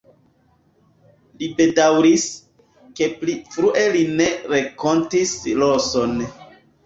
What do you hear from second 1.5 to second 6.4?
bedaŭris, ke pli frue li ne renkontis Roson.